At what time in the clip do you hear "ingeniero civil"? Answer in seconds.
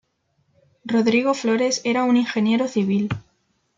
2.17-3.07